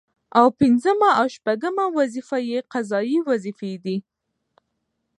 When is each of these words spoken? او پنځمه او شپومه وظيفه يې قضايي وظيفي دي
او 0.39 0.45
پنځمه 0.59 1.09
او 1.19 1.25
شپومه 1.35 1.85
وظيفه 1.97 2.37
يې 2.49 2.59
قضايي 2.73 3.17
وظيفي 3.29 3.71
دي 3.83 3.97